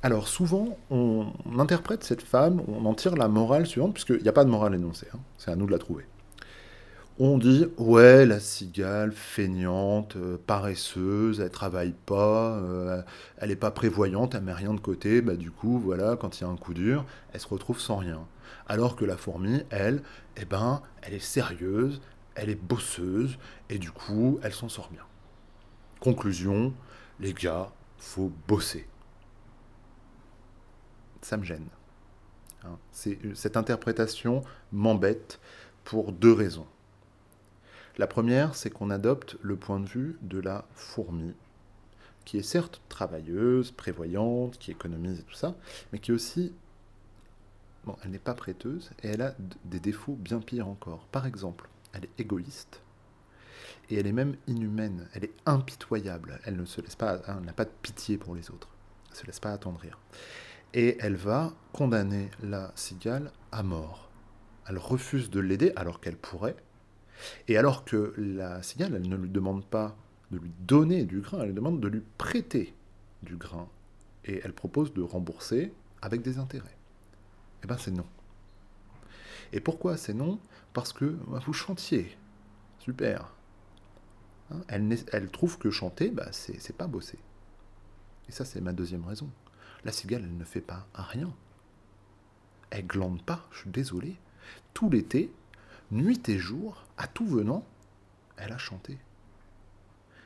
Alors 0.00 0.28
souvent, 0.28 0.78
on, 0.90 1.26
interprète 1.58 2.04
cette 2.04 2.22
femme, 2.22 2.62
on 2.68 2.84
en 2.84 2.94
tire 2.94 3.16
la 3.16 3.26
morale 3.26 3.66
suivante, 3.66 3.94
puisqu'il 3.94 4.22
n'y 4.22 4.28
a 4.28 4.32
pas 4.32 4.44
de 4.44 4.50
morale 4.50 4.76
énoncée, 4.76 5.08
hein. 5.12 5.18
c'est 5.38 5.50
à 5.50 5.56
nous 5.56 5.66
de 5.66 5.72
la 5.72 5.78
trouver. 5.78 6.06
On 7.18 7.36
dit, 7.36 7.66
ouais, 7.78 8.24
la 8.24 8.38
cigale, 8.38 9.10
feignante, 9.10 10.14
euh, 10.14 10.38
paresseuse, 10.46 11.40
elle 11.40 11.50
travaille 11.50 11.94
pas, 12.06 12.58
euh, 12.58 13.02
elle 13.38 13.48
n'est 13.48 13.56
pas 13.56 13.72
prévoyante, 13.72 14.36
elle 14.36 14.44
met 14.44 14.52
rien 14.52 14.72
de 14.72 14.78
côté, 14.78 15.20
bah 15.20 15.34
du 15.34 15.50
coup, 15.50 15.80
voilà, 15.80 16.14
quand 16.14 16.38
il 16.38 16.44
y 16.44 16.46
a 16.46 16.48
un 16.48 16.56
coup 16.56 16.74
dur, 16.74 17.04
elle 17.32 17.40
se 17.40 17.48
retrouve 17.48 17.80
sans 17.80 17.96
rien. 17.96 18.20
Alors 18.68 18.94
que 18.94 19.04
la 19.04 19.16
fourmi, 19.16 19.64
elle, 19.70 20.04
eh 20.36 20.44
ben, 20.44 20.80
elle 21.02 21.14
est 21.14 21.18
sérieuse, 21.18 22.00
elle 22.36 22.50
est 22.50 22.62
bosseuse, 22.62 23.36
et 23.68 23.78
du 23.78 23.90
coup, 23.90 24.38
elle 24.44 24.52
s'en 24.52 24.68
sort 24.68 24.90
bien. 24.92 25.02
Conclusion, 25.98 26.72
les 27.18 27.32
gars, 27.32 27.72
faut 27.98 28.30
bosser. 28.46 28.86
Ça 31.22 31.36
me 31.36 31.44
gêne. 31.44 31.66
Hein. 32.64 32.76
cette 33.34 33.56
interprétation 33.56 34.42
m'embête 34.72 35.38
pour 35.84 36.12
deux 36.12 36.32
raisons. 36.32 36.66
La 37.98 38.06
première, 38.06 38.54
c'est 38.54 38.70
qu'on 38.70 38.90
adopte 38.90 39.36
le 39.42 39.56
point 39.56 39.80
de 39.80 39.86
vue 39.86 40.18
de 40.22 40.38
la 40.38 40.64
fourmi, 40.74 41.34
qui 42.24 42.38
est 42.38 42.42
certes 42.42 42.80
travailleuse, 42.88 43.70
prévoyante, 43.72 44.58
qui 44.58 44.70
économise 44.70 45.20
et 45.20 45.22
tout 45.22 45.34
ça, 45.34 45.56
mais 45.92 45.98
qui 45.98 46.12
aussi... 46.12 46.52
Bon, 47.84 47.96
elle 48.04 48.10
n'est 48.10 48.18
pas 48.18 48.34
prêteuse 48.34 48.90
et 49.02 49.08
elle 49.08 49.22
a 49.22 49.34
des 49.64 49.80
défauts 49.80 50.14
bien 50.14 50.40
pires 50.40 50.68
encore. 50.68 51.06
Par 51.10 51.26
exemple, 51.26 51.68
elle 51.92 52.04
est 52.04 52.20
égoïste 52.20 52.82
et 53.88 53.96
elle 53.96 54.06
est 54.06 54.12
même 54.12 54.36
inhumaine, 54.46 55.08
elle 55.14 55.24
est 55.24 55.34
impitoyable, 55.46 56.40
elle 56.44 56.56
ne 56.56 56.64
se 56.66 56.80
laisse 56.80 56.96
pas, 56.96 57.20
hein, 57.26 57.40
n'a 57.40 57.52
pas 57.52 57.64
de 57.64 57.72
pitié 57.82 58.18
pour 58.18 58.34
les 58.34 58.50
autres, 58.50 58.68
elle 59.06 59.12
ne 59.12 59.16
se 59.16 59.26
laisse 59.26 59.40
pas 59.40 59.52
attendrir. 59.52 59.98
Et 60.74 60.96
elle 61.00 61.16
va 61.16 61.52
condamner 61.72 62.30
la 62.42 62.72
cigale 62.74 63.32
à 63.52 63.62
mort. 63.62 64.10
Elle 64.68 64.78
refuse 64.78 65.30
de 65.30 65.40
l'aider 65.40 65.72
alors 65.76 66.00
qu'elle 66.00 66.16
pourrait, 66.16 66.56
et 67.48 67.56
alors 67.56 67.84
que 67.84 68.14
la 68.16 68.62
cigale, 68.62 68.94
elle 68.94 69.08
ne 69.08 69.16
lui 69.16 69.30
demande 69.30 69.64
pas 69.64 69.96
de 70.30 70.38
lui 70.38 70.52
donner 70.60 71.04
du 71.04 71.20
grain, 71.20 71.40
elle 71.40 71.48
lui 71.48 71.54
demande 71.54 71.80
de 71.80 71.88
lui 71.88 72.02
prêter 72.18 72.74
du 73.22 73.36
grain. 73.36 73.68
Et 74.24 74.40
elle 74.44 74.52
propose 74.52 74.92
de 74.92 75.02
rembourser 75.02 75.72
avec 76.02 76.22
des 76.22 76.38
intérêts. 76.38 76.76
Eh 77.64 77.66
bien, 77.66 77.78
c'est 77.78 77.90
non. 77.90 78.06
Et 79.52 79.60
pourquoi 79.60 79.96
c'est 79.96 80.14
non? 80.14 80.38
Parce 80.72 80.92
que 80.92 81.16
bah, 81.28 81.40
vous 81.44 81.52
chantiez. 81.52 82.16
Super. 82.78 83.32
Hein, 84.50 84.60
elle, 84.68 85.30
trouve 85.30 85.58
que 85.58 85.70
chanter, 85.70 86.10
bah, 86.10 86.28
c'est 86.32 86.76
pas 86.76 86.86
bosser. 86.86 87.18
Et 88.28 88.32
ça, 88.32 88.44
c'est 88.44 88.60
ma 88.60 88.72
deuxième 88.72 89.04
raison. 89.04 89.30
La 89.84 89.92
cigale, 89.92 90.22
elle 90.24 90.36
ne 90.36 90.44
fait 90.44 90.60
pas 90.60 90.86
rien. 90.94 91.32
Elle 92.70 92.86
glande 92.86 93.22
pas, 93.22 93.46
je 93.52 93.60
suis 93.60 93.70
désolé. 93.70 94.16
Tout 94.74 94.90
l'été, 94.90 95.32
nuit 95.90 96.28
et 96.28 96.38
jour, 96.38 96.84
à 96.96 97.06
tout 97.06 97.26
venant, 97.26 97.64
elle 98.36 98.52
a 98.52 98.58
chanté. 98.58 98.98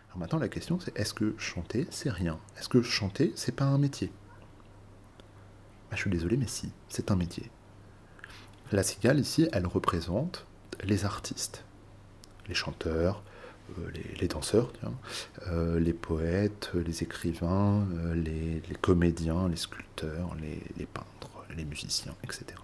Alors 0.09 0.19
maintenant, 0.19 0.39
la 0.39 0.49
question, 0.49 0.79
c'est 0.81 0.97
est-ce 0.99 1.15
que 1.15 1.35
chanter, 1.39 1.87
c'est 1.91 2.11
rien? 2.11 2.39
Est-ce 2.59 2.69
que 2.69 2.83
chanter, 2.83 3.33
c'est 3.37 3.55
pas 3.55 3.65
un 3.65 3.79
métier? 3.79 4.13
Bah, 5.91 5.97
Je 5.97 6.01
suis 6.03 6.11
désolé, 6.11 6.37
mais 6.37 6.49
si, 6.49 6.73
c'est 6.89 7.11
un 7.11 7.17
métier. 7.17 7.51
La 8.73 8.83
cigale, 8.83 9.21
ici, 9.21 9.49
elle 9.53 9.67
représente 9.67 10.47
les 10.83 11.05
artistes, 11.05 11.65
les 12.49 12.55
chanteurs, 12.55 13.23
euh, 13.79 13.91
les, 14.21 14.29
danseurs, 14.29 14.73
euh, 15.49 15.79
les 15.79 15.93
poètes, 15.93 16.71
les 16.75 17.03
écrivains, 17.03 17.87
euh, 17.95 18.15
les, 18.15 18.63
comédiens, 18.81 19.49
les 19.49 19.57
sculpteurs, 19.57 20.35
les 20.41 20.87
peintres, 20.87 21.31
les 21.57 21.65
musiciens, 21.65 22.15
etc. 22.25 22.57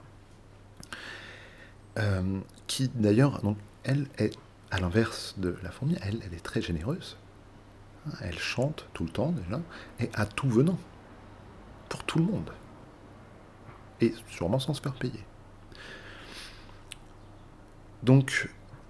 Euh, 1.98 2.40
qui 2.66 2.88
d'ailleurs, 2.94 3.40
elle 3.82 4.06
est, 4.18 4.36
à 4.70 4.78
l'inverse 4.78 5.34
de 5.38 5.56
la 5.62 5.70
fourmi, 5.70 5.96
elle, 6.02 6.22
est 6.32 6.44
très 6.44 6.62
généreuse. 6.62 7.16
Elle 8.20 8.38
chante 8.38 8.86
tout 8.92 9.04
le 9.04 9.10
temps 9.10 9.32
déjà, 9.32 9.60
et 9.98 10.08
à 10.14 10.24
tout 10.26 10.48
venant, 10.48 10.78
pour 11.88 12.04
tout 12.04 12.18
le 12.18 12.24
monde. 12.24 12.50
Et 14.00 14.14
sûrement 14.28 14.60
sans 14.60 14.74
se 14.74 14.80
faire 14.80 14.94
payer. 14.94 15.24
Donc, 18.04 18.48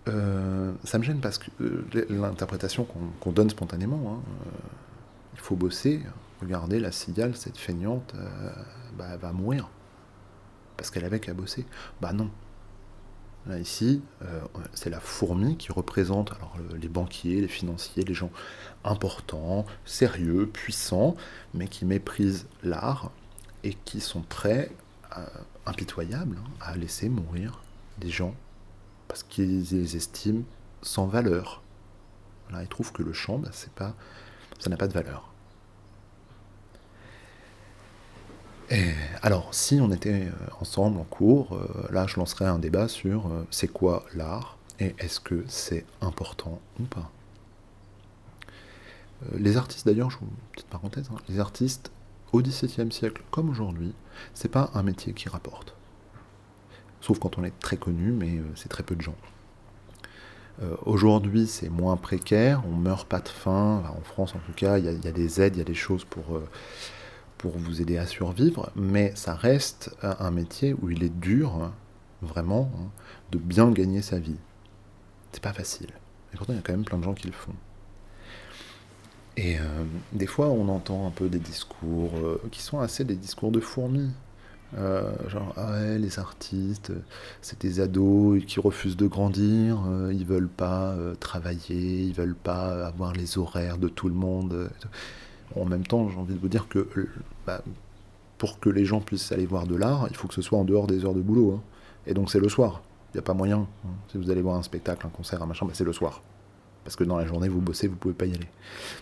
euh, 0.08 0.72
ça 0.84 0.98
me 0.98 1.04
gêne 1.04 1.20
parce 1.20 1.38
que 1.38 1.50
euh, 1.60 2.06
l'interprétation 2.10 2.86
qu'on 3.20 3.32
donne 3.32 3.50
spontanément, 3.50 4.14
hein, 4.14 4.20
il 5.34 5.40
faut 5.40 5.56
bosser. 5.56 6.02
Regardez, 6.40 6.78
la 6.80 6.92
cigale, 6.92 7.36
cette 7.36 7.58
feignante, 7.58 8.14
bah, 8.96 9.06
elle 9.12 9.18
va 9.18 9.32
mourir. 9.32 9.68
Parce 10.76 10.90
qu'elle 10.90 11.04
avait 11.04 11.18
qu'à 11.18 11.34
bosser. 11.34 11.66
Bah 12.00 12.12
non, 12.12 12.30
ici, 13.56 14.02
euh, 14.22 14.40
c'est 14.74 14.90
la 14.90 15.00
fourmi 15.00 15.56
qui 15.56 15.72
représente 15.72 16.32
les 16.80 16.88
banquiers, 16.88 17.40
les 17.40 17.48
financiers, 17.48 18.04
les 18.04 18.14
gens 18.14 18.30
importants, 18.84 19.64
sérieux, 19.84 20.46
puissants, 20.46 21.16
mais 21.54 21.68
qui 21.68 21.84
méprisent 21.84 22.46
l'art 22.62 23.10
et 23.64 23.74
qui 23.84 24.00
sont 24.00 24.22
prêts, 24.22 24.70
euh, 25.16 25.24
impitoyables, 25.66 26.36
hein, 26.38 26.50
à 26.60 26.76
laisser 26.76 27.08
mourir 27.08 27.62
des 27.98 28.10
gens 28.10 28.34
parce 29.08 29.22
qu'ils 29.22 29.64
les 29.70 29.96
estiment 29.96 30.44
sans 30.82 31.06
valeur. 31.06 31.62
Ils 32.60 32.68
trouvent 32.68 32.92
que 32.92 33.02
le 33.02 33.12
chant, 33.12 33.38
bah, 33.38 33.50
c'est 33.52 33.72
pas, 33.72 33.94
ça 34.58 34.70
n'a 34.70 34.76
pas 34.76 34.88
de 34.88 34.92
valeur. 34.92 35.28
alors, 39.22 39.54
si 39.54 39.80
on 39.80 39.90
était 39.90 40.26
euh, 40.26 40.46
ensemble 40.60 40.98
en 40.98 41.04
cours, 41.04 41.54
euh, 41.54 41.88
là 41.90 42.06
je 42.06 42.16
lancerais 42.16 42.44
un 42.44 42.58
débat 42.58 42.86
sur 42.86 43.26
euh, 43.26 43.46
c'est 43.50 43.68
quoi 43.68 44.04
l'art 44.14 44.58
et 44.78 44.94
est-ce 44.98 45.20
que 45.20 45.44
c'est 45.48 45.86
important 46.00 46.60
ou 46.78 46.84
pas? 46.84 47.10
les 49.36 49.56
artistes 49.56 49.84
d'ailleurs, 49.84 50.10
je 50.10 50.18
vous 50.18 50.28
petite 50.52 50.68
parenthèse, 50.68 51.08
hein, 51.12 51.18
les 51.28 51.40
artistes 51.40 51.90
au 52.32 52.40
XVIIe 52.40 52.92
siècle 52.92 53.22
comme 53.32 53.50
aujourd'hui, 53.50 53.92
c'est 54.32 54.50
pas 54.50 54.70
un 54.74 54.84
métier 54.84 55.12
qui 55.12 55.28
rapporte. 55.28 55.77
Sauf 57.00 57.18
quand 57.18 57.38
on 57.38 57.44
est 57.44 57.58
très 57.60 57.76
connu, 57.76 58.12
mais 58.12 58.40
c'est 58.54 58.68
très 58.68 58.82
peu 58.82 58.96
de 58.96 59.02
gens. 59.02 59.16
aujourd'hui, 60.84 61.46
c'est 61.46 61.68
moins 61.68 61.96
précaire, 61.96 62.62
on 62.66 62.74
meurt 62.74 63.06
pas 63.08 63.20
de 63.20 63.28
faim, 63.28 63.84
en 63.96 64.02
France 64.02 64.34
en 64.34 64.40
tout 64.40 64.52
cas, 64.52 64.78
il 64.78 64.84
y, 64.84 65.08
a 65.08 65.12
des 65.12 65.40
aides, 65.40 65.54
il 65.54 65.58
y 65.58 65.62
a 65.62 65.64
des 65.64 65.74
choses 65.74 66.04
pour 66.04 66.40
pour 67.36 67.56
vous 67.56 67.80
aider 67.80 67.96
à 67.98 68.06
survivre, 68.06 68.70
mais 68.74 69.12
ça 69.14 69.34
reste 69.34 69.96
un 70.02 70.32
métier 70.32 70.74
où 70.74 70.90
il 70.90 71.04
est 71.04 71.20
dur, 71.20 71.70
vraiment, 72.20 72.70
hein, 72.74 72.88
de 73.30 73.38
bien 73.38 73.70
gagner 73.70 74.02
sa 74.02 74.18
vie. 74.18 74.36
C'est 75.32 75.42
pas 75.42 75.52
facile. 75.52 75.90
Et 76.32 76.36
pourtant, 76.36 76.52
il 76.52 76.56
y 76.56 76.58
a 76.58 76.62
quand 76.62 76.72
même 76.72 76.84
plein 76.84 76.98
de 76.98 77.04
gens 77.04 77.14
qui 77.14 77.26
le 77.26 77.32
font. 77.32 77.54
Et 79.36 79.58
euh, 79.58 79.84
des 80.12 80.26
fois, 80.26 80.48
on 80.48 80.68
entend 80.68 81.06
un 81.06 81.10
peu 81.10 81.28
des 81.28 81.38
discours 81.38 82.10
euh, 82.16 82.42
qui 82.50 82.60
sont 82.60 82.80
assez 82.80 83.04
des 83.04 83.14
discours 83.14 83.52
de 83.52 83.60
fourmis. 83.60 84.10
Euh, 84.76 85.10
genre, 85.28 85.54
ah 85.56 85.72
ouais, 85.72 85.98
les 85.98 86.18
artistes, 86.18 86.92
c'est 87.40 87.60
des 87.60 87.80
ados 87.80 88.44
qui 88.44 88.60
refusent 88.60 88.96
de 88.98 89.06
grandir, 89.06 89.78
ils 90.10 90.26
veulent 90.26 90.48
pas 90.48 90.94
travailler, 91.20 92.02
ils 92.02 92.12
veulent 92.12 92.34
pas 92.34 92.86
avoir 92.86 93.12
les 93.12 93.38
horaires 93.38 93.78
de 93.78 93.88
tout 93.88 94.08
le 94.08 94.14
monde. 94.14 94.68
En 95.56 95.64
même 95.64 95.86
temps, 95.86 96.10
j'ai 96.10 96.18
envie 96.18 96.34
de 96.34 96.40
vous 96.40 96.48
dire 96.48 96.68
que 96.68 96.86
bah, 97.46 97.62
pour 98.38 98.60
que 98.60 98.70
les 98.70 98.84
gens 98.84 99.00
puissent 99.00 99.32
aller 99.32 99.46
voir 99.46 99.66
de 99.66 99.74
l'art, 99.74 100.06
il 100.10 100.16
faut 100.16 100.28
que 100.28 100.34
ce 100.34 100.42
soit 100.42 100.58
en 100.58 100.64
dehors 100.64 100.86
des 100.86 101.04
heures 101.04 101.14
de 101.14 101.20
boulot. 101.20 101.54
Hein. 101.56 101.62
Et 102.06 102.14
donc 102.14 102.30
c'est 102.30 102.40
le 102.40 102.48
soir. 102.48 102.82
Il 103.12 103.16
n'y 103.16 103.20
a 103.20 103.22
pas 103.22 103.34
moyen. 103.34 103.66
Hein. 103.84 103.90
Si 104.10 104.16
vous 104.16 104.30
allez 104.30 104.42
voir 104.42 104.56
un 104.56 104.62
spectacle, 104.62 105.06
un 105.06 105.10
concert, 105.10 105.42
un 105.42 105.46
machin, 105.46 105.66
bah, 105.66 105.72
c'est 105.74 105.84
le 105.84 105.92
soir. 105.92 106.22
Parce 106.88 106.96
que 106.96 107.04
dans 107.04 107.18
la 107.18 107.26
journée, 107.26 107.48
vous 107.48 107.60
bossez, 107.60 107.86
vous 107.86 107.96
pouvez 107.96 108.14
pas 108.14 108.24
y 108.24 108.32
aller. 108.32 108.48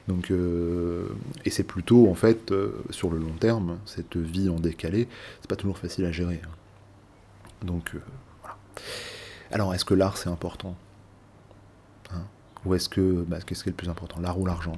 Donc, 0.09 0.33
euh, 0.33 1.07
et 1.45 1.51
c'est 1.51 1.63
plutôt, 1.63 2.11
en 2.11 2.17
fait, 2.17 2.51
euh, 2.51 2.83
sur 2.91 3.11
le 3.11 3.19
long 3.21 3.35
terme, 3.39 3.79
cette 3.85 4.17
vie 4.17 4.49
en 4.49 4.57
décalé, 4.57 5.07
c'est 5.41 5.49
pas 5.49 5.55
toujours 5.55 5.79
facile 5.79 6.05
à 6.05 6.11
gérer. 6.11 6.41
Hein. 6.45 6.49
Donc, 7.65 7.93
euh, 7.95 8.01
voilà. 8.43 8.57
Alors, 9.53 9.73
est-ce 9.73 9.85
que 9.85 9.95
l'art, 9.95 10.17
c'est 10.17 10.29
important 10.29 10.75
Ou 12.65 12.75
est-ce 12.75 12.89
que, 12.89 13.25
bah, 13.29 13.39
qu'est-ce 13.47 13.63
qui 13.63 13.69
est 13.69 13.71
le 13.71 13.77
plus 13.77 13.89
important 13.89 14.21
L'art 14.21 14.41
ou 14.41 14.47
l'argent? 14.47 14.77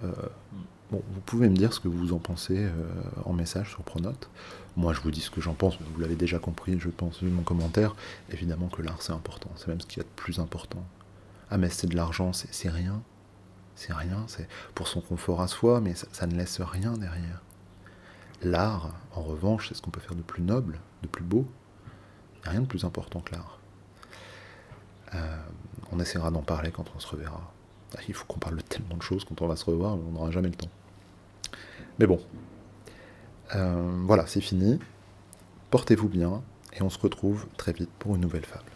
Bon, 0.00 1.02
vous 1.10 1.20
pouvez 1.26 1.48
me 1.48 1.56
dire 1.56 1.72
ce 1.72 1.80
que 1.80 1.88
vous 1.88 2.12
en 2.12 2.18
pensez 2.18 2.64
en 3.24 3.32
message 3.32 3.70
sur 3.70 3.82
Pronote. 3.82 4.30
Moi, 4.76 4.92
je 4.92 5.00
vous 5.00 5.10
dis 5.10 5.22
ce 5.22 5.30
que 5.30 5.40
j'en 5.40 5.54
pense, 5.54 5.78
vous 5.80 6.00
l'avez 6.00 6.14
déjà 6.14 6.38
compris, 6.38 6.78
je 6.78 6.90
pense, 6.90 7.24
vu 7.24 7.28
mon 7.28 7.42
commentaire. 7.42 7.96
Évidemment 8.30 8.68
que 8.68 8.82
l'art, 8.82 9.02
c'est 9.02 9.12
important, 9.12 9.50
c'est 9.56 9.66
même 9.66 9.80
ce 9.80 9.86
qu'il 9.86 9.96
y 9.96 10.00
a 10.00 10.04
de 10.04 10.14
plus 10.14 10.38
important. 10.38 10.84
Ah, 11.54 11.56
mais 11.56 11.70
c'est 11.70 11.86
de 11.86 11.94
l'argent, 11.94 12.32
c'est 12.32 12.68
rien. 12.68 13.00
C'est 13.76 13.92
rien, 13.92 14.24
c'est 14.26 14.48
pour 14.74 14.88
son 14.88 15.00
confort 15.00 15.40
à 15.40 15.46
soi, 15.46 15.80
mais 15.80 15.94
ça, 15.94 16.26
ne 16.26 16.34
laisse 16.34 16.60
rien 16.60 16.94
derrière. 16.94 17.42
L'art, 18.42 18.90
en 19.14 19.22
revanche, 19.22 19.68
c'est 19.68 19.74
ce 19.74 19.80
qu'on 19.80 19.92
peut 19.92 20.00
faire 20.00 20.16
de 20.16 20.22
plus 20.22 20.42
noble, 20.42 20.80
de 21.02 21.06
plus 21.06 21.22
beau. 21.22 21.46
Il 22.34 22.40
n'y 22.40 22.46
a 22.48 22.50
rien 22.50 22.60
de 22.62 22.66
plus 22.66 22.84
important 22.84 23.20
que 23.20 23.36
l'art. 23.36 23.60
Euh, 25.14 25.36
on 25.92 26.00
essaiera 26.00 26.32
d'en 26.32 26.42
parler 26.42 26.72
quand 26.72 26.86
on 26.96 26.98
se 26.98 27.06
reverra. 27.06 27.52
Il 28.08 28.14
faut 28.14 28.24
qu'on 28.24 28.40
parle 28.40 28.56
de 28.56 28.62
tellement 28.62 28.96
de 28.96 29.02
choses 29.02 29.24
quand 29.24 29.40
on 29.40 29.46
va 29.46 29.54
se 29.54 29.64
revoir, 29.64 29.94
on 29.94 30.10
n'aura 30.10 30.32
jamais 30.32 30.48
le 30.48 30.56
temps. 30.56 30.70
Mais 32.00 32.08
bon, 32.08 32.20
voilà, 33.52 34.26
c'est 34.26 34.40
fini. 34.40 34.80
Portez-vous 35.70 36.08
bien 36.08 36.42
et 36.72 36.82
on 36.82 36.90
se 36.90 36.98
retrouve 36.98 37.46
très 37.56 37.72
vite 37.72 37.90
pour 38.00 38.16
une 38.16 38.22
nouvelle 38.22 38.44
fable. 38.44 38.72